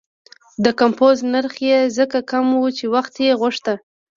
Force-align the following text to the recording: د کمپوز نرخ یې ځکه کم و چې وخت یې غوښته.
د 0.63 0.65
کمپوز 0.79 1.17
نرخ 1.33 1.53
یې 1.69 1.79
ځکه 1.97 2.17
کم 2.31 2.45
و 2.53 2.63
چې 2.77 2.85
وخت 2.95 3.13
یې 3.25 3.31
غوښته. 3.39 3.73